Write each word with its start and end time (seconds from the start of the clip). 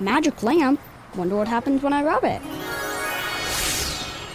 Magic 0.00 0.42
lamp? 0.42 0.80
Wonder 1.14 1.36
what 1.36 1.46
happens 1.46 1.82
when 1.82 1.92
I 1.92 2.02
rub 2.02 2.24
it. 2.24 2.40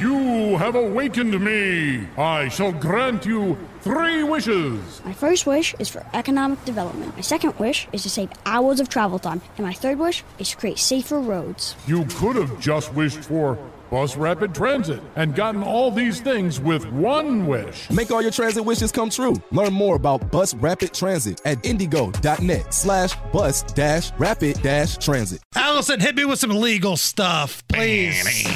You 0.00 0.56
have 0.56 0.74
awakened 0.74 1.38
me. 1.38 2.06
I 2.16 2.48
shall 2.48 2.72
grant 2.72 3.26
you 3.26 3.58
three 3.82 4.22
wishes. 4.22 5.02
My 5.04 5.12
first 5.12 5.46
wish 5.46 5.74
is 5.78 5.90
for 5.90 6.06
economic 6.14 6.64
development. 6.64 7.14
My 7.14 7.20
second 7.20 7.58
wish 7.58 7.86
is 7.92 8.02
to 8.04 8.08
save 8.08 8.30
hours 8.46 8.80
of 8.80 8.88
travel 8.88 9.18
time. 9.18 9.42
And 9.58 9.66
my 9.66 9.74
third 9.74 9.98
wish 9.98 10.24
is 10.38 10.48
to 10.48 10.56
create 10.56 10.78
safer 10.78 11.20
roads. 11.20 11.76
You 11.86 12.06
could 12.06 12.36
have 12.36 12.58
just 12.58 12.94
wished 12.94 13.18
for 13.18 13.58
bus 13.90 14.16
rapid 14.16 14.54
transit 14.54 15.02
and 15.16 15.34
gotten 15.34 15.62
all 15.62 15.90
these 15.90 16.20
things 16.20 16.60
with 16.60 16.86
one 16.92 17.46
wish. 17.46 17.90
Make 17.90 18.10
all 18.10 18.22
your 18.22 18.30
transit 18.30 18.64
wishes 18.64 18.92
come 18.92 19.10
true. 19.10 19.34
Learn 19.50 19.72
more 19.72 19.96
about 19.96 20.30
Bus 20.30 20.54
Rapid 20.54 20.94
Transit 20.94 21.40
at 21.44 21.62
indygo.net 21.64 22.72
slash 22.72 23.14
bus 23.32 23.62
dash 23.62 24.12
rapid 24.18 24.62
dash 24.62 24.96
transit. 24.98 25.40
Allison, 25.54 26.00
hit 26.00 26.14
me 26.14 26.24
with 26.24 26.38
some 26.38 26.50
legal 26.50 26.96
stuff, 26.96 27.66
please. 27.68 28.46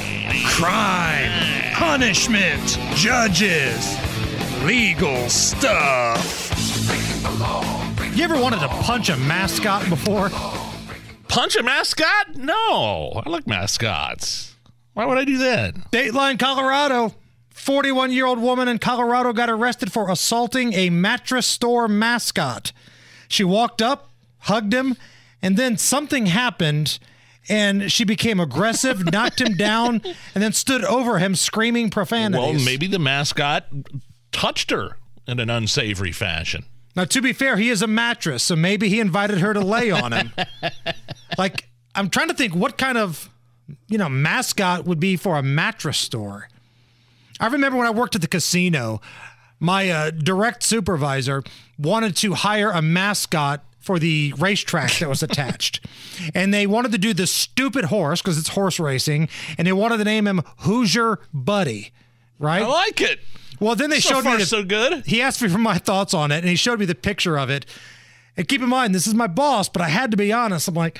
Crime, 0.45 1.73
punishment, 1.73 2.79
judges, 2.95 3.97
legal 4.63 5.29
stuff. 5.29 6.51
You 8.15 8.23
ever 8.23 8.39
wanted 8.39 8.61
to 8.61 8.69
punch 8.69 9.09
a 9.09 9.17
mascot 9.17 9.89
before? 9.89 10.29
Punch 11.27 11.57
a 11.57 11.63
mascot? 11.63 12.35
No, 12.35 13.21
I 13.25 13.29
like 13.29 13.45
mascots. 13.45 14.54
Why 14.95 15.05
would 15.05 15.19
I 15.19 15.25
do 15.25 15.37
that? 15.37 15.91
Dateline, 15.91 16.39
Colorado. 16.39 17.13
41 17.51 18.11
year 18.11 18.25
old 18.25 18.39
woman 18.39 18.67
in 18.67 18.79
Colorado 18.79 19.31
got 19.31 19.49
arrested 19.49 19.91
for 19.93 20.09
assaulting 20.09 20.73
a 20.73 20.89
mattress 20.89 21.45
store 21.45 21.87
mascot. 21.87 22.71
She 23.27 23.43
walked 23.43 23.81
up, 23.81 24.09
hugged 24.39 24.73
him, 24.73 24.95
and 25.41 25.57
then 25.57 25.77
something 25.77 26.25
happened 26.25 26.99
and 27.47 27.91
she 27.91 28.03
became 28.03 28.39
aggressive, 28.39 29.05
knocked 29.11 29.39
him 29.39 29.55
down, 29.55 30.01
and 30.33 30.43
then 30.43 30.53
stood 30.53 30.83
over 30.83 31.19
him 31.19 31.35
screaming 31.35 31.89
profanities. 31.89 32.55
Well, 32.55 32.65
maybe 32.65 32.87
the 32.87 32.99
mascot 32.99 33.67
touched 34.31 34.71
her 34.71 34.97
in 35.27 35.39
an 35.39 35.49
unsavory 35.49 36.11
fashion. 36.11 36.65
Now, 36.95 37.05
to 37.05 37.21
be 37.21 37.33
fair, 37.33 37.57
he 37.57 37.69
is 37.69 37.81
a 37.81 37.87
mattress, 37.87 38.43
so 38.43 38.55
maybe 38.55 38.89
he 38.89 38.99
invited 38.99 39.39
her 39.39 39.53
to 39.53 39.59
lay 39.59 39.91
on 39.91 40.13
him. 40.13 40.31
like, 41.37 41.67
I'm 41.93 42.09
trying 42.09 42.29
to 42.29 42.33
think 42.33 42.55
what 42.55 42.77
kind 42.77 42.97
of, 42.97 43.29
you 43.87 43.97
know, 43.97 44.09
mascot 44.09 44.85
would 44.85 44.99
be 44.99 45.15
for 45.15 45.37
a 45.37 45.43
mattress 45.43 45.97
store. 45.97 46.49
I 47.39 47.47
remember 47.47 47.77
when 47.77 47.87
I 47.87 47.91
worked 47.91 48.15
at 48.15 48.21
the 48.21 48.27
casino, 48.27 49.01
my 49.59 49.89
uh, 49.89 50.11
direct 50.11 50.63
supervisor 50.63 51.43
wanted 51.77 52.15
to 52.17 52.33
hire 52.33 52.71
a 52.71 52.81
mascot 52.81 53.63
for 53.79 53.99
the 53.99 54.33
racetrack 54.37 54.97
that 54.99 55.09
was 55.09 55.21
attached. 55.21 55.85
and 56.33 56.53
they 56.53 56.65
wanted 56.65 56.91
to 56.91 56.97
do 56.97 57.13
this 57.13 57.31
stupid 57.31 57.85
horse 57.85 58.21
because 58.21 58.37
it's 58.37 58.49
horse 58.49 58.79
racing, 58.79 59.29
and 59.57 59.67
they 59.67 59.73
wanted 59.73 59.97
to 59.97 60.03
name 60.03 60.27
him 60.27 60.41
Hoosier 60.59 61.19
Buddy, 61.33 61.91
right? 62.39 62.63
I 62.63 62.67
like 62.67 63.01
it. 63.01 63.19
Well, 63.59 63.75
then 63.75 63.89
they 63.89 63.99
So 63.99 64.15
showed 64.15 64.23
far, 64.23 64.33
me 64.33 64.39
the, 64.39 64.45
so 64.45 64.63
good. 64.63 65.05
He 65.05 65.21
asked 65.21 65.41
me 65.41 65.47
for 65.49 65.57
my 65.57 65.77
thoughts 65.77 66.13
on 66.13 66.31
it, 66.31 66.37
and 66.39 66.47
he 66.49 66.55
showed 66.55 66.79
me 66.79 66.85
the 66.85 66.95
picture 66.95 67.37
of 67.37 67.49
it. 67.49 67.65
And 68.35 68.47
keep 68.47 68.61
in 68.61 68.67
mind, 68.69 68.93
this 68.93 69.07
is 69.07 69.13
my 69.13 69.27
boss, 69.27 69.69
but 69.69 69.81
I 69.81 69.87
had 69.89 70.11
to 70.11 70.17
be 70.17 70.33
honest. 70.33 70.67
I'm 70.67 70.73
like, 70.73 70.99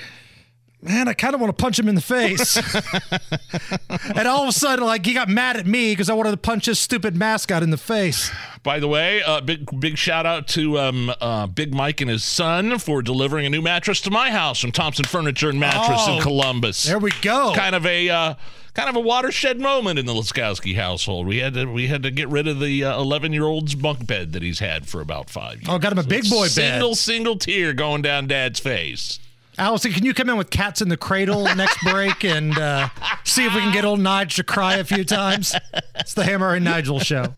man, 0.86 1.08
I 1.08 1.14
kind 1.14 1.34
of 1.34 1.42
want 1.42 1.56
to 1.58 1.62
punch 1.62 1.78
him 1.80 1.88
in 1.90 1.96
the 1.96 2.02
face. 2.02 2.56
and 4.16 4.28
all 4.28 4.44
of 4.44 4.50
a 4.50 4.52
sudden, 4.52 4.86
like, 4.86 5.06
he 5.06 5.14
got 5.14 5.30
mad 5.30 5.58
at 5.58 5.66
me 5.66 5.92
because 5.92 6.10
I 6.10 6.14
wanted 6.14 6.32
to 6.32 6.38
punch 6.38 6.66
his 6.66 6.80
stupid 6.80 7.16
mascot 7.16 7.64
in 7.64 7.70
the 7.72 7.78
face. 7.78 8.32
By 8.64 8.80
the 8.80 8.88
way, 8.88 9.22
uh, 9.24 9.42
big 9.42 9.68
big 9.80 9.98
shout 9.98 10.26
out 10.26 10.48
to 10.50 10.80
um, 10.80 11.12
uh, 11.22 11.46
Big 11.48 11.74
Mike 11.74 12.02
and 12.02 12.10
his 12.10 12.24
son 12.24 12.80
for 12.80 13.02
delivering 13.02 13.46
a 13.46 13.50
new 13.50 13.62
mattress 13.62 14.02
to 14.02 14.12
my 14.12 14.32
house 14.32 14.60
from 14.60 14.72
Thompson 14.72 15.06
Furniture 15.06 15.50
and 15.50 15.60
Mattress 15.60 16.02
Oh, 16.08 16.16
in 16.18 16.22
Columbus. 16.24 16.84
There 16.84 16.98
we 17.00 17.12
go. 17.22 17.54
kind 17.56 17.76
of 17.76 17.86
a 17.86 18.10
uh, 18.10 18.34
kind 18.74 18.90
of 18.90 18.96
a 18.96 19.00
watershed 19.00 19.60
moment 19.60 20.00
in 20.00 20.08
the 20.08 20.14
Laskowski 20.14 20.76
household. 20.76 21.28
We 21.28 21.38
had 21.38 21.54
to 21.54 21.66
we 21.66 21.88
had 21.88 22.02
to 22.04 22.12
get 22.12 22.28
rid 22.30 22.48
of 22.48 22.60
the 22.60 22.82
eleven 22.82 23.34
year 23.34 23.46
old's 23.46 23.76
bunk 23.76 24.08
bed 24.08 24.34
that 24.34 24.42
he's 24.42 24.58
had 24.60 24.88
for 24.88 25.00
about 25.00 25.30
five 25.30 25.58
years. 25.62 25.68
Oh, 25.70 25.78
got 25.78 25.92
him 25.92 26.00
a 26.00 26.04
big 26.04 26.28
boy 26.28 26.46
bed. 26.46 26.50
Single 26.52 26.96
single 26.96 27.38
tear 27.38 27.72
going 27.74 28.02
down 28.02 28.26
Dad's 28.26 28.60
face. 28.60 29.20
Allison, 29.58 29.92
can 29.92 30.06
you 30.06 30.14
come 30.14 30.30
in 30.30 30.38
with 30.38 30.50
cats 30.50 30.82
in 30.82 30.90
the 30.90 30.98
cradle 30.98 31.44
next 31.56 31.78
break 31.84 32.24
and 32.26 32.58
uh, 32.58 32.90
see 33.24 33.46
if 33.46 33.54
we 33.54 33.62
can 33.62 33.72
get 33.74 33.86
old 33.86 34.00
Nige 34.00 34.36
to 34.36 34.44
cry 34.44 34.76
a 34.76 34.84
few 34.84 35.04
times? 35.06 35.56
It's 35.96 36.14
the 36.14 36.24
Hammer 36.26 36.54
and 36.54 36.66
Nigel 36.66 37.00
show. 37.00 37.36